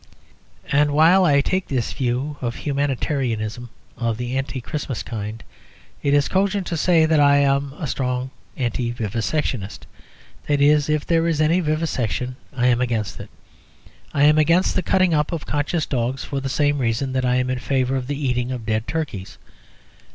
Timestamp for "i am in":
17.23-17.59